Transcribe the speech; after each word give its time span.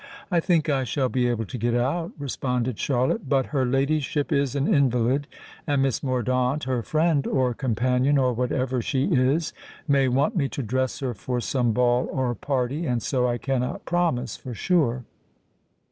"I 0.31 0.39
think 0.39 0.67
I 0.67 0.83
shall 0.83 1.09
be 1.09 1.27
able 1.27 1.45
to 1.45 1.59
get 1.59 1.75
out," 1.75 2.11
responded 2.17 2.79
Charlotte. 2.79 3.29
"But 3.29 3.45
her 3.53 3.67
ladyship 3.67 4.31
is 4.31 4.55
an 4.55 4.67
invalid; 4.67 5.27
and 5.67 5.83
Miss 5.83 6.01
Mordaunt—her 6.01 6.81
friend, 6.81 7.27
or 7.27 7.53
companion, 7.53 8.17
or 8.17 8.33
whatever 8.33 8.81
she 8.81 9.03
is—may 9.05 10.07
want 10.07 10.35
me 10.35 10.49
to 10.49 10.63
dress 10.63 11.01
her 11.01 11.13
for 11.13 11.39
some 11.39 11.71
ball 11.71 12.09
or 12.11 12.33
party; 12.33 12.87
and 12.87 13.03
so 13.03 13.27
I 13.27 13.37
cannot 13.37 13.85
promise 13.85 14.35
for 14.35 14.55
sure." 14.55 15.03